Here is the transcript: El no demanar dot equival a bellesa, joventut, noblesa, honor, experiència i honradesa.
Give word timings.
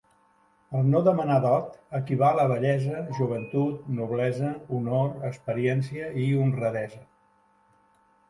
El 0.77 0.87
no 0.93 1.01
demanar 1.07 1.35
dot 1.41 1.75
equival 1.99 2.39
a 2.43 2.45
bellesa, 2.51 3.03
joventut, 3.19 3.85
noblesa, 3.99 4.49
honor, 4.77 5.13
experiència 5.29 6.07
i 6.23 6.25
honradesa. 6.47 7.05